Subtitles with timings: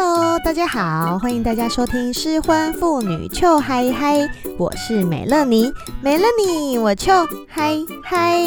[0.00, 8.40] Hello，大家好，欢迎大家收听失婚妇女糗嗨嗨，我是美乐妮，没了你我糗嗨嗨。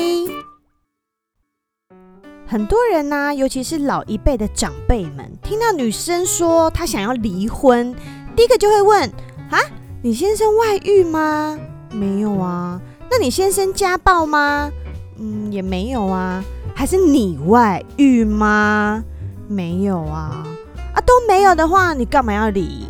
[2.48, 7.94] 很多人呢、尤其是老一辈的长辈们，听到女生说她想要离婚，
[8.34, 9.10] 第一个就会问：
[9.50, 9.60] 啊，
[10.02, 11.60] 你先生外遇吗？
[11.92, 12.80] 没有啊。
[13.10, 14.72] 那你先生家暴吗？
[15.18, 16.42] 嗯，也没有啊。
[16.74, 19.04] 还是你外遇吗？
[19.50, 20.48] 没有啊。
[20.94, 22.88] 啊，都没有的话，你干嘛要理？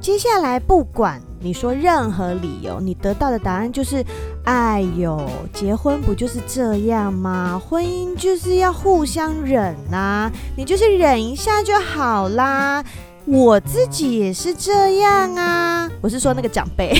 [0.00, 4.04] 接下来不管你说任何理由，你得到的答案就是：
[4.44, 7.58] 哎呦，结婚不就是这样吗？
[7.58, 12.84] 婚姻就是要互相忍啊，你就是忍一下就好啦。
[13.26, 15.90] 我自己也是这样啊。
[16.02, 16.94] 我是说那个长辈。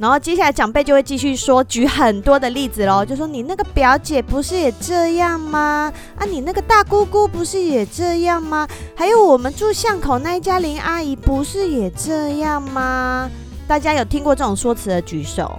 [0.00, 5.92] 然后接下来长辈就会继续说，举很多的例子喽，就说你那个表姐不是也这样吗？
[6.16, 8.66] 啊，你那个大姑姑不是也这样吗？
[8.96, 13.30] 还有我们住巷口那一家林阿姨不是也这样吗？
[13.68, 15.52] 大家有听过这种说辞的举手。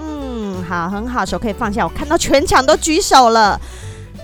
[0.00, 1.84] 嗯，好，很好，手可以放下。
[1.84, 3.56] 我看到全场都举手了，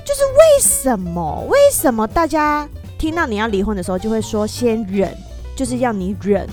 [0.05, 1.47] 就是为什么？
[1.49, 5.17] 为什么大家听到你要离婚的时候就会说先忍，
[5.55, 6.49] 就是要你忍？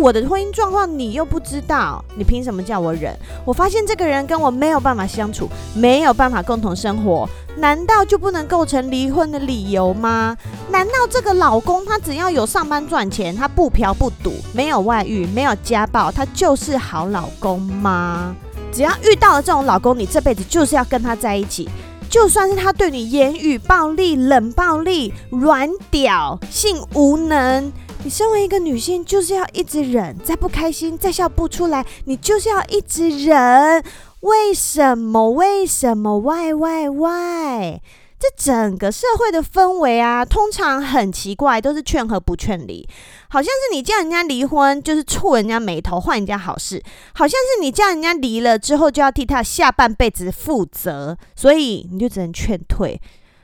[0.00, 3.14] 我的婚姻状况你又不知道，你凭什么叫我忍？
[3.44, 10.36] 我发现这个人跟我没有办法相处，没有办法共同生活，难道就不能构成离婚的理由吗？
[10.70, 18.34] 难道这个老公他只要有上班赚钱，他不嫖不赌，没有外遇，没有家暴，他就是好老公吗？
[18.72, 21.68] 只要遇到了这种老公，你这辈子就是要跟他在一起，
[22.08, 27.70] 就算是他对你言语暴力、冷暴力、软屌、性无能。
[28.04, 33.80] 你身为一个女性，就是要一直忍，再不开心，再笑不出来，你就是要一直忍。
[34.20, 35.30] 为什么？
[35.30, 36.52] 为什么？Why?
[36.52, 36.88] Why?
[36.88, 37.80] Why?
[38.18, 42.88] 这整个社会的氛围啊，通常很奇怪，都是劝和不劝离。
[43.28, 46.82] 好像是你叫人家离婚，就是触人家眉头，换人家好事。
[47.14, 53.00] 好像是你叫人家离了之后，就要替他下半辈子负责，所以你就只能劝退。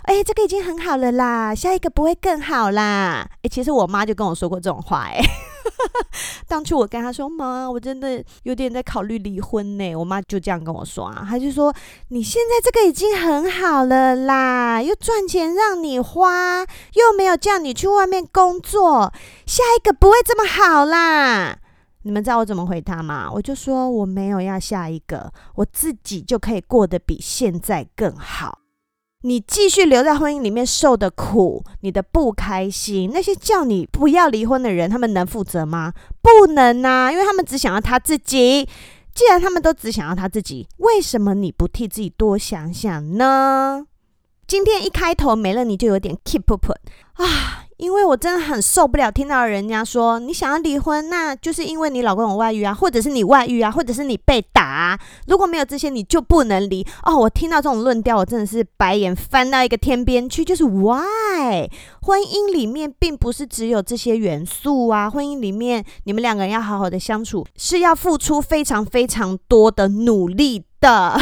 [0.08, 3.28] 哎、这个已经很好了啦，下一个不会更好啦。
[3.42, 5.22] 哎、其实我妈就跟我说过这种话、欸，哎，
[6.48, 9.94] 当初我跟她说，妈，我真的有点在考虑离婚呢。
[9.94, 11.74] 我妈就这样跟我说啊，她就说，
[12.08, 16.62] 你现在这个已经很好了啦，又赚钱让你花，
[16.94, 19.12] 又没有叫你去外面工作，
[19.44, 21.58] 下一个不会这么好啦。
[22.04, 23.30] 你们知道我怎么回她吗？
[23.30, 28.60] 我就说我没有要下一个，我自己就可以过得比现在更好。
[29.22, 35.92] 你继续留在婚姻里面受的苦，你的不开心，那些叫你不要离婚的人，他们能负责吗？
[36.22, 38.68] 不能啊，因为他们只想要他自己。
[39.12, 43.84] 既然他们都只想要他自己，为什么你不替自己多想想呢？
[44.46, 46.70] 今天一开头没了，你就有点 keep up
[47.14, 47.64] 啊。
[47.78, 54.98] 因为我真的很受不了听到人家说，你想要离婚，那就是因为你老公有外遇啊，或者是你外遇啊，或者是你被打。
[55.28, 57.16] 如果没有这些，你就不能离哦。
[57.16, 60.44] 我听到这种论调，我真的是白眼翻到一个天边去。
[60.44, 61.68] 就是 why
[62.02, 71.16] 婚姻里面并不是只有这些元素啊，婚姻里面你们两个人要好好的相处，是要付出非常非常多的努力的。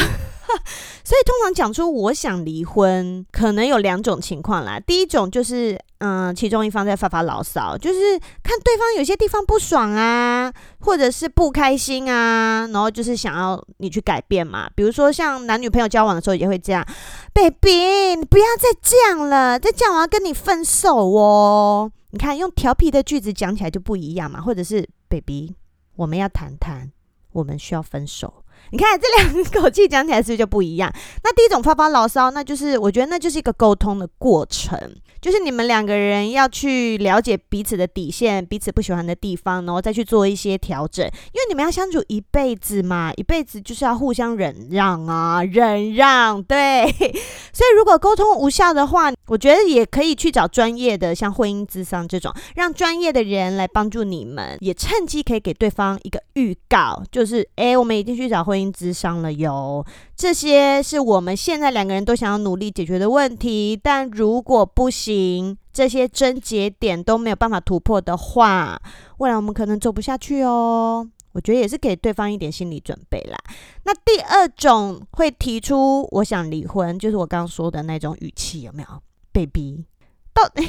[1.03, 4.79] 所以通常讲出我想离婚，可能有两种情况啦。
[4.79, 14.69] 第一种就是，嗯，其中一方在发发牢骚，就是看对方有些地方不爽啊，或者是不开心啊，然后就是想要你去改变嘛。
[14.75, 16.85] 比如说像男女朋友交往的时候也会这样
[17.33, 21.91] ，baby，你不要再这样了，再这样我要跟你分手哦。
[22.11, 25.55] 你看用调皮的句子讲起来就不一样嘛，或者是 baby，
[25.95, 26.91] 我们要谈谈，
[27.33, 28.43] 我们需要分手。
[28.71, 30.91] 你看这两口气讲起来是不是就不一样？
[31.23, 34.77] 那第一种发发牢骚，那就是我觉得那就是一个沟通的过程，
[35.21, 41.05] 就是你们两个人要去了解彼此的底线，彼此不喜欢的地方，然后再去做一些调整。
[41.05, 46.43] 因为你们要相处一辈子嘛，一辈子就是要互相忍让啊，忍让。
[46.43, 46.83] 对，
[47.53, 58.57] 所以如果沟通无效的话，我觉得也可以去找专业的，像婚姻咨商这种，让专业的人来帮助你们，也趁机可以给对方一个预告，就是哎，我们已经去找婚。
[58.57, 59.85] 姻咨商了哟，
[60.15, 63.79] 这些是我们现在两个人都想要努力解决的问题。
[63.79, 68.81] 但如果不行，行这些症结点都没有办法突破的话，
[69.19, 71.07] 未来我们可能走不下去哦。
[71.31, 73.37] 我觉得也是给对方一点心理准备啦。
[73.83, 78.89] 那第二种会提出我想离婚，就是我刚刚说的那种语气，有没有
[79.31, 79.85] ？baby，
[80.33, 80.63] 到底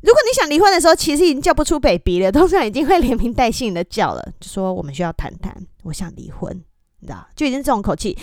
[0.00, 6.52] 如果你想离婚的时候，其实已经叫不出 baby 了，通常已经会连名带姓的叫了，就说我们需要谈谈，我想离婚。
[6.98, 8.16] 你知道，就已经这种口气，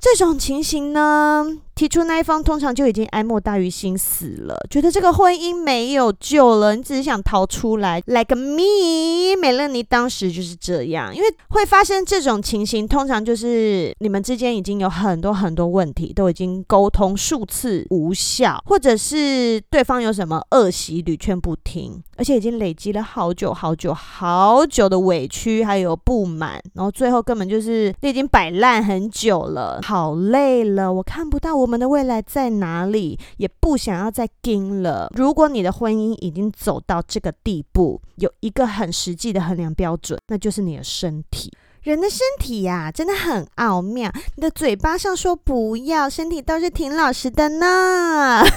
[0.00, 8.00] 这种情形呢，提出那一方通常就已经哀莫大于心死了，觉得这个婚姻没有救了，你只是想逃出来。
[8.06, 35.10] Like me，美乐妮当时就是这样，因为会发生这种情形，通常就是你们之间已经有很多很多问题，都已经沟通数次无效，或者是对方有什么恶习屡劝不听，而且已经累积了好久好久好久的委屈还有不满，然后最后根本就是你已经摆烂很久了，好累了，我看不到我们的未来在哪里，也不想要再盯了。
[35.16, 41.50] 如果你的婚姻已经走到这个地步，有一个很实际的衡量标准，那就是你的身体。
[41.80, 44.12] 人的身体呀，真的很奥妙。
[44.36, 48.44] 你的嘴巴上说不要，身体倒是挺老实的呢。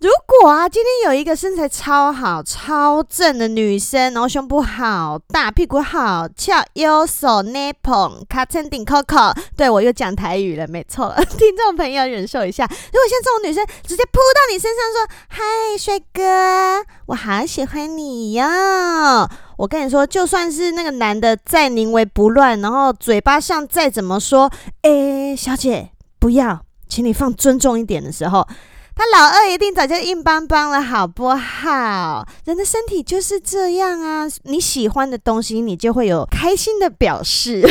[0.00, 12.64] 如果啊，今天有一个身材超好、超正的女生，然后胸部好大、屁股好翘、右手捏捧、卡称顶 Coco，对，我又讲台语了，没错，听众朋友忍受一下。
[12.64, 24.50] 如果像这种女生直接扑到你身上说：“嗨，帅哥，我好喜欢你哟！”我跟你说，就算是那个男的再宁为不乱，然后嘴巴上再怎么说
[24.80, 28.48] ：“诶，小姐，不要，请你放尊重一点的时候。”
[28.94, 32.26] 他老二一定早就硬邦邦了，好不好？
[32.44, 37.62] 人的身体就是这样啊，你喜欢的东西，你就会有开心的表示。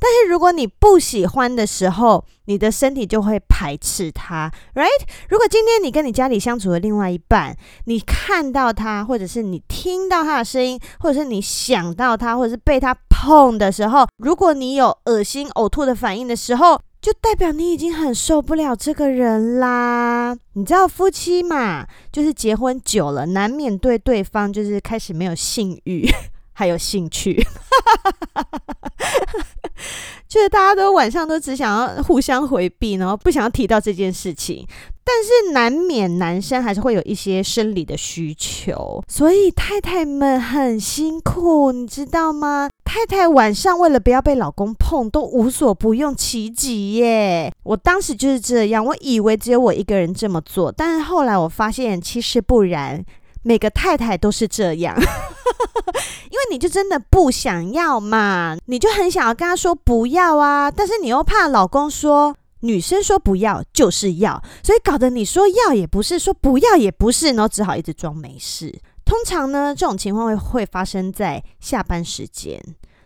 [0.00, 4.86] 但是如果你不喜欢的时候，你的身体就会排斥它，right？
[5.28, 7.56] 如果今天你跟你家里相处的另外一半，
[7.86, 20.36] 你看到他，或者是你听到他的声音，或者是你想到他，或者是被他碰的时候，如果你有恶心、呕吐的反应的时候，就代表你已经很受不了这个人啦。
[20.52, 26.06] 你知道夫妻嘛，就是结婚久了，难免对对方就是开始没有性欲，
[26.58, 27.40] 还有兴趣。
[30.26, 34.66] 就是大家都晚上都只想要互相回避，然后不想要提到这件事情。
[35.04, 42.68] 但是难免男生还是会有一些生理的需求，所以太太们很辛苦，你知道吗？
[42.84, 47.50] 太太晚上为了不要被老公碰，都无所不用其极耶。
[47.62, 53.02] 我当时就是这样，我以为只有我一个人这么做，但是后来我发现其实不然，
[53.42, 54.96] 每个太太都是这样。
[56.30, 62.34] 因为你就真的不想要嘛，你就很想要跟他说不要啊，但是你又怕老公说。
[62.62, 68.76] 女生说不要就是要，所以搞得你说要也不是，说不要也不是，然后只好一直装没事。
[69.04, 72.60] 通常呢，这种情况会会发生在下班时间。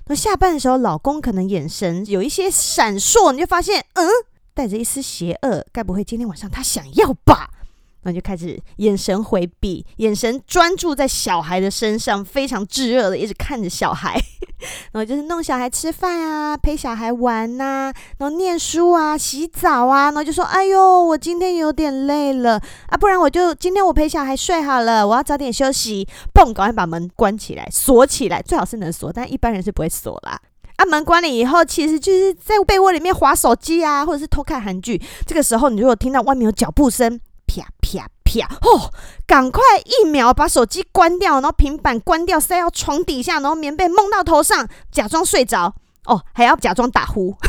[0.07, 4.09] 那下班的时候，老公可能眼神有一些闪烁，你就发现，嗯，
[4.55, 7.51] 带着一丝邪恶，该不会今天晚上他想要吧？
[8.03, 14.21] 然后就开始眼神回避，眼神专注在小孩的身上，非常炙热的一直看着小孩，
[14.93, 30.41] 然后就是弄小孩吃饭啊，陪小孩玩呐、然后念书啊，洗澡啊，然后就说：“哎呦，我今天有点累了啊，不然我就今天我陪小孩睡好了，我要早点休息。”嘣，赶快把门关起来，锁起来，最好是能锁，但一般人是不会锁啦。
[30.77, 35.01] 啊，门关了以后，其实就是在被窝里面划手机啊，或者是偷看韩剧。
[35.27, 37.21] 这个时候，你如果听到外面有脚步声。
[37.53, 38.47] 啪啪啪！
[38.63, 38.91] 哦，
[39.27, 45.75] 赶快一秒把手机关掉，然后平板关掉，塞到床底下，然后棉被蒙到头上，假装睡着。
[46.07, 47.37] 哦，还要假装打呼。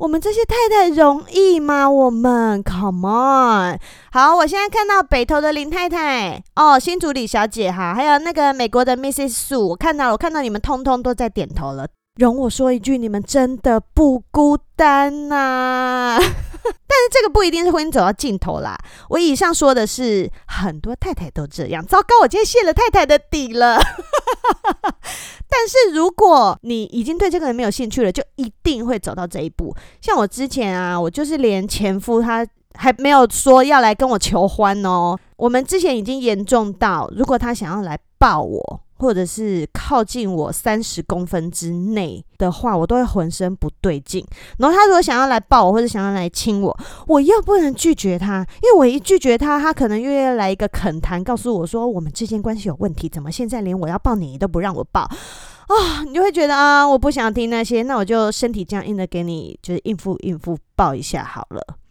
[0.00, 1.88] 我们这些太太容易吗？
[1.88, 3.78] 我们，Come on！
[4.10, 9.48] 好，我现在看到北投的林太太，哦，新竹李小姐哈，还有那个美国的 Mrs.
[9.48, 11.86] Sue，我看到了，我看到你们通通都在点头了。
[12.16, 16.20] 容我说一句，你们真的不孤单呐、啊。
[16.64, 18.78] 但是这个不一定是婚姻走到尽头啦。
[19.08, 21.84] 我以上说的是很多太太都这样。
[21.84, 23.78] 糟糕，我今天泄了太太的底了。
[25.48, 29.74] 但是如果你已经对这个人没有兴趣了，就一定会走到这一步。
[30.00, 35.18] 像我之前啊，我就是连前夫他还没有说要来跟我求欢哦。
[35.36, 38.80] 我们之前已经严重到，如果他想要来抱我。
[39.02, 44.24] 或者是靠近我三十公分之内的话，我都会浑身不对劲。
[44.58, 46.78] 然后他如果想要来抱我，或者想要来亲我，
[47.08, 56.04] 我又不能拒绝他，因为我一拒绝他，他可能又要来一个恳谈，告诉我说我们之间关系有问题，怎么现在连我要抱你，你都不让我抱啊？
[56.06, 61.81] 你就会觉得啊，我不想听那些，那我就身体僵硬的给你，就是应付应付抱一下好了。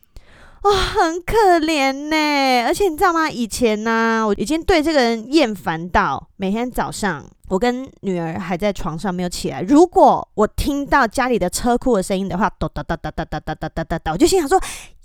[0.63, 3.29] 哇、很可怜呢，而且你知道吗？
[3.29, 14.57] 以前呢、我已经对这个人厌烦到每天早上，我跟女儿还在床上没有起来，如果我听到家里的车库的声音的话，哒哒哒哒哒哒哒哒哒哒，我就心想说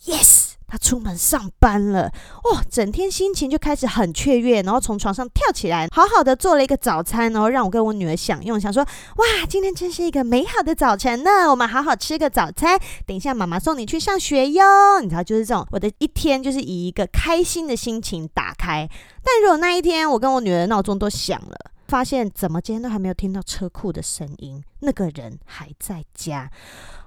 [0.05, 0.53] ，yes。
[0.69, 2.13] 他出门上班了，
[2.45, 12.77] 哇、哦，整天心情就开始很雀跃，然后从床上跳起来，好好的做了一个早餐，然后让我跟我女儿享用，想说，哇，今天真是一个美好的早晨呢，我们好好吃个早餐，
[13.07, 18.89] 等一下妈妈送你去上学哟，你知道，就是这种，我的一天就是以一个开心的心情打开，
[19.23, 21.71] 但如果那一天我跟我女儿闹钟都响了。
[21.89, 26.51] 发现怎么今天都还没有听到车库的声音，那个人还在家，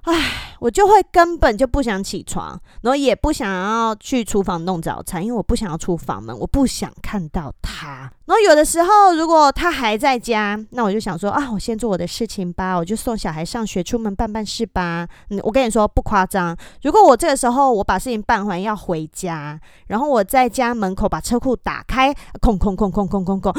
[0.02, 8.10] 唉，我就会根本就不想起床，然后也不想要去厨房弄早餐，因为我不想要出房门，我不想看到他。
[8.26, 15.06] 然后有的时候如果他还在家，那我就想说啊，我先做我的事情吧，我就送小孩上学，出门办办事吧。
[15.30, 23.52] 嗯，我跟你说不夸张，如果我这个时候我把事情办完要回家，然后我在家门口把车库打开，空空空空空空空。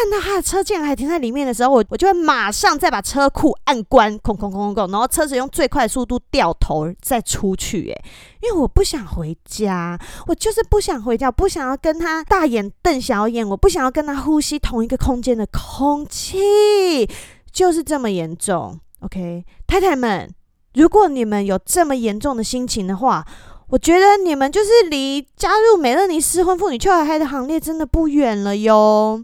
[0.00, 7.90] 看到他的车竟然还停在里面的时候，我我就会马上再把车库按关，空空空空空，然后车子用最快速度掉头再出去。
[7.90, 8.04] 哎，
[8.40, 17.06] 因为我不想回家，我就是不想回家，不想要跟他大眼瞪小眼，我不想要跟他呼吸同一个空间的空气，
[17.52, 18.80] 就是这么严重。
[19.00, 20.30] OK，太太们，
[20.72, 23.26] 如果你们有这么严重的心情的话，
[23.68, 29.22] 我觉得你们就是离加入美乐妮失婚妇女秋海嗨的行列真的不远了哟。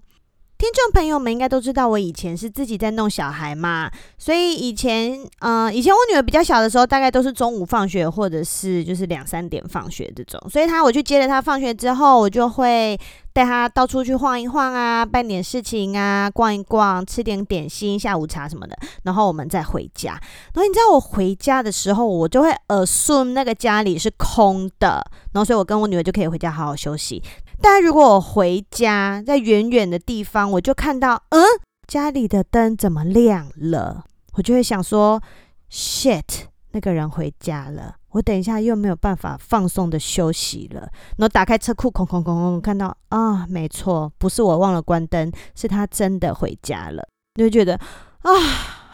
[0.59, 10.41] 听众朋友们应该都知道，我以前是自己在弄小孩嘛，所以以前，嗯、呃，以前我女儿比较小的时候，大概都是中午放学，或者是就是两三点放学这种。
[10.49, 12.99] 所以她，我去接了她放学之后，我就会
[13.35, 20.13] 带她到处去晃一晃啊，办点事情啊，逛一逛，吃点点心、下午茶什么的，然后我们再回家。
[20.55, 27.23] 然后你知道我回家的时候，我就会 assume 那个家里是空的，然后所以我跟我女儿就可以回家好好休息。
[27.61, 31.43] 但如果我回家，在远远的地方，我就看到，嗯，
[31.87, 34.05] 家里的灯怎么亮了？
[34.35, 35.21] 我就会想说
[35.71, 40.81] ，shit，那个人回家了，我等一下又没有办法放松的休息了。
[41.17, 47.09] 然后打开车库，空空空空，看到啊，没错，不是我忘了关灯，是他真的回家了。
[47.37, 47.75] 你就觉得
[48.23, 48.31] 啊，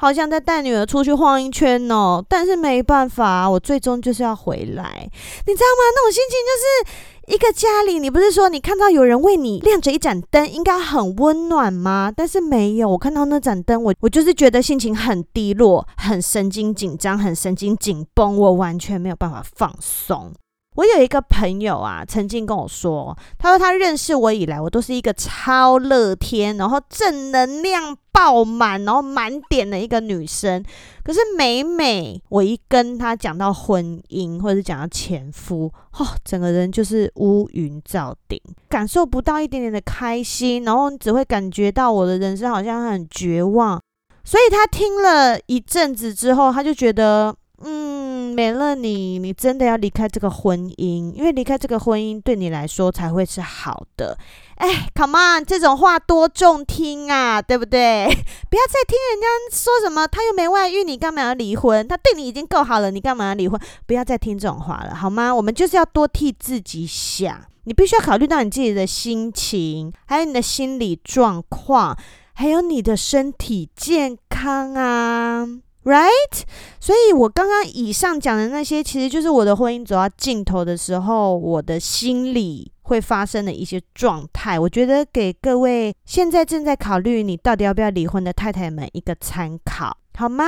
[0.03, 5.09] 好像在带女儿出去晃一圈哦，但是没办法，我最终就是要回来，
[5.47, 5.83] 你知道吗？
[5.95, 7.13] 那种心情就是。
[7.29, 12.13] 一个家里，你不是说你看到有人为你亮着一盏灯，应该很温暖吗？
[12.15, 20.33] 但是没有，我看到那盏灯，我我就是觉得心情很低落，很神经紧张，很神经紧绷，我完全没有办法放松。
[20.75, 30.65] 我有一个朋友啊，曾经跟我说，他说他认识我以来，我都是一个超乐天，然后正能量爆满，然后满点的一个女生。
[31.05, 43.79] 可是每每我一跟他讲到婚姻，或者讲到前夫， 哦，整个人就是乌云罩顶，感受不到一点点的开心，然后只会感觉到我的人生好像很绝望。
[44.25, 47.35] 所以他听了一阵子之后，他就觉得。
[47.65, 54.19] 嗯，没了你，你真的要离开这个婚姻，因为离开这个婚姻对你来说才会是好的。
[54.57, 58.07] 哎，come on，这种话多中听啊，对不对？
[58.51, 61.87] 不要再听人家说什么他又没外遇，你干嘛要离婚？
[61.87, 63.61] 他对你已经够好了，你干嘛要离婚？
[63.87, 65.35] 不要再听这种话了，好吗？
[65.35, 71.99] 我们就是要多替自己想，你必须要考虑到你自己的心情，还有你的心理状况，
[72.35, 75.49] 还有你的身体健康啊。
[75.85, 76.43] Right，
[76.79, 84.59] 所以我刚刚以上讲的那些，其实就是我的婚姻走到尽头的时候，我的心里会发生的一些状态。
[84.59, 90.45] 我觉得给各位现在正在考虑你到底要不要离婚的太太们一个参考，好吗？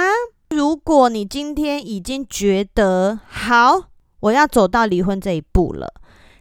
[0.50, 3.88] 如果你今天已经觉得好，
[4.20, 5.92] 我要走到离婚这一步了。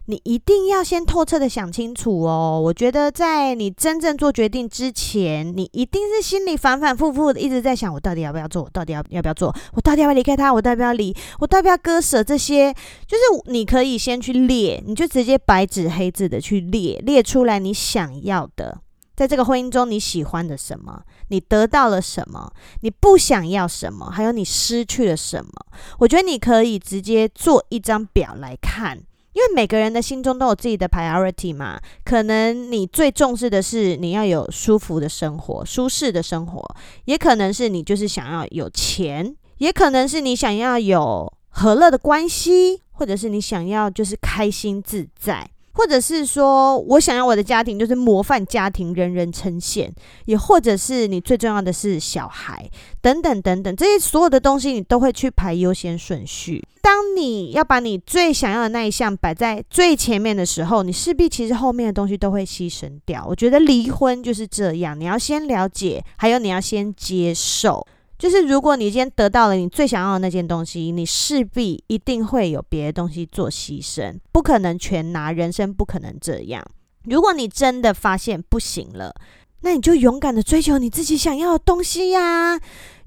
[0.06, 2.62] 你一定要先透彻的想清楚哦。
[2.62, 8.64] 我觉得在你真正做决定之前，你一定是心里反反复复的一直在想：我到底要不要做？
[8.64, 9.56] 我到底要要不要做？
[9.74, 10.54] 我到底要不要离开他？
[10.54, 11.16] 我到底要不要离？
[11.40, 12.74] 我到底要不要割舍这些？
[13.08, 18.82] 就是你可以先去列，你就直接白纸黑字的去列，列出来你想要的，
[19.16, 25.52] 在这个婚姻中你喜欢的什么，你得到了什么，你不想要什么，还有你失去了什么。
[26.00, 29.00] 我觉得你可以直接做一张表来看。
[29.34, 36.76] 因为每个人的心中都有自己的 priority 嘛，可能你最重视的是你要有舒服的生活、舒适的生活，
[37.06, 45.50] 也可能是你就是想要有钱，也可能是你想要有和乐的关系，或者是你想要就是开心自在。
[45.74, 49.90] 或者是说，我想要我的家庭就是模范家庭，人人称羡；
[50.26, 52.70] 也或者是你最重要的是小孩，
[53.02, 56.64] 等等等等，这些所有的东西你都会去排优先顺序。
[56.82, 63.26] 当你要把你最想要的那一项摆在最前面的时候，你势必其实后面的东西都会牺牲掉。
[63.28, 67.86] 我觉得离婚就是这样，你要先了解，还有你要先接受。
[68.24, 76.66] 就是如果你今天得到了你最想要的那件东西，你势必一定会有别的东西做牺牲，不可能全拿，人生不可能这样。
[77.04, 79.14] 如果你真的发现不行了，
[79.60, 82.58] 那你就勇敢的追求你自己想要的东西呀。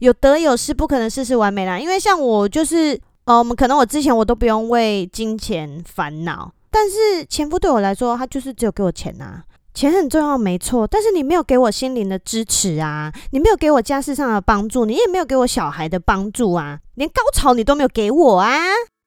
[0.00, 1.78] 有得有失，不可能事事完美啦。
[1.80, 9.42] 因为像我就是，呃，我们可能我之前我都不用为金钱烦恼，但是前夫对我来说，他就是只有给我钱呐。
[9.76, 18.50] 钱很重要，没错，但是你没有给我心灵的支持啊，你没有给我家事上的帮助，你也没有给我小孩的帮助啊，连高潮你都没有给我啊，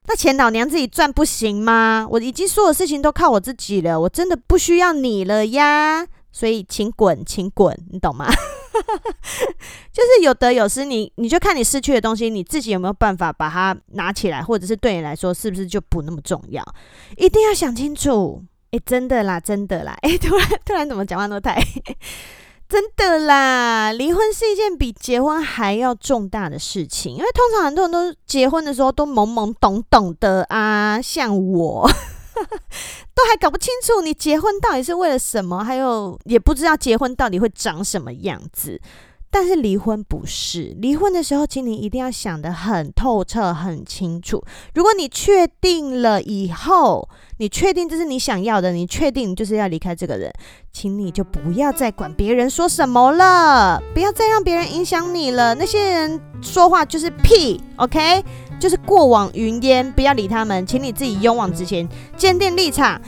[0.06, 2.06] 那钱老娘自己赚不行吗？
[2.08, 8.26] 我已经所有事情都靠我自己了，我真的不需要你了呀，所以请滚，请滚，你懂吗？
[9.92, 16.64] 就是有得有失，你你就看你失去的东西，你自己有没有办法把它拿起来，或者是对你来说是不是就不那么重要？
[17.16, 18.44] 一定要想清楚。
[18.72, 19.96] 哎，真的啦，真的啦！
[20.02, 21.60] 哎，突然突然怎么讲话都太
[22.68, 23.90] 真的啦！
[23.92, 31.90] 离婚是一件比结婚还要重大的事情，因为通常很多人都结婚的时候都懵懵懂懂的啊，像我
[33.12, 38.80] 都还搞不清楚你结婚到底是为了什么，还有也不知道结婚到底会长什么样子。
[39.32, 44.42] 但是离婚不是，离婚的时候，请你一定要想得很透彻、很清楚。
[44.74, 47.08] 如果你确定了以后，
[47.38, 50.32] 你确定这是你想要的，你确定就是要离开这个人，
[50.72, 55.54] 请你就不要再管别人说什么了，不要再让别人影响你了。
[55.54, 58.24] 那些人说话就是屁，OK，
[58.58, 63.00] 就是过往云烟，不要理他们，请你自己勇往直前，坚定立场。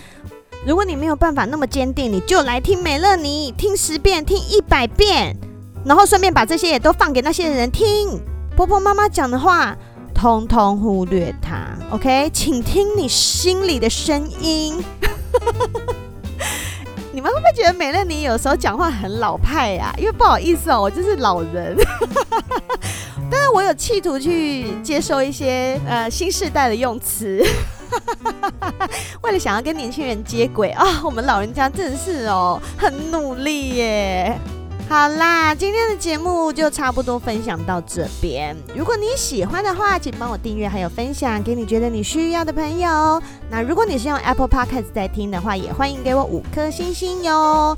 [0.64, 5.36] 如果你没有办法那么坚定，你就来听美乐妮，听十遍，听一百遍。
[5.84, 8.20] 然后顺便把这些也都放给那些人听，
[8.56, 9.76] 婆婆妈妈讲的话，
[10.14, 11.76] 通通忽略它。
[11.90, 14.82] OK，请听你心里的声音。
[17.14, 19.92] 你们会不会觉得美乐妮有时候讲话很老派呀？
[19.98, 21.76] 因为不好意思哦，我就是老人。
[23.30, 27.42] 但是，我有企图去接受一些呃新世代的用词，
[29.22, 34.38] 为了想要跟年轻人接轨啊，我们老人家真是哦，很努力耶。
[34.92, 38.54] 好啦，今天的节目就差不多分享到这边。
[38.76, 43.22] 如果你喜欢的话，请帮我订阅，还有分享给你觉得你需要的朋友。
[43.50, 47.74] 那如果你是用 Apple Podcast 在听的话，也欢迎给我五颗星星哟。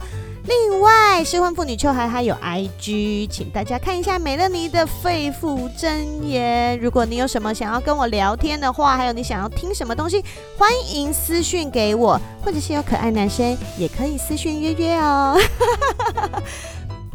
[0.46, 6.76] 另外，失婚妇女秋还还有 IG，请大家看一下美乐妮的肺腑真言。
[6.80, 10.20] 如果你有什么想要跟我聊天的话，还有你想要听什么东西，
[10.58, 15.38] 欢迎私讯给我，或者是有可爱男生也可以私讯约约哦。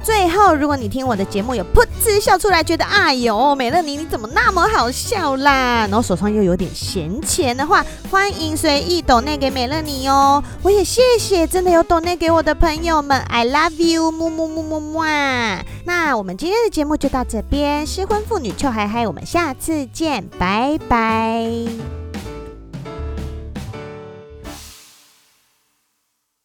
[0.03, 5.87] 最后，如果你听我的节目有噗嗤笑出来，觉得哎呦，美乐妮你怎么那么好笑啦？
[5.87, 10.43] 然后手上又有点闲钱的话，欢迎随意抖内给美乐妮哦。
[10.63, 15.63] 我也谢谢真的有抖内给我的朋友们，I love you，么么么么么啊。
[15.85, 21.98] 那我们今天的节目就到这边，失婚妇女臭嗨嗨，我们下次见，拜拜。